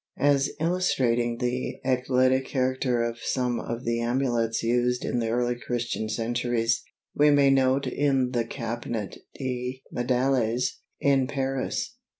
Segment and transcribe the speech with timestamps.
[0.17, 6.09] As illustrating the eclectic character of some of the amulets used in the early Christian
[6.09, 6.81] centuries,
[7.13, 10.65] we may note one in the Cabinet de Médailles,
[10.99, 11.97] in Paris.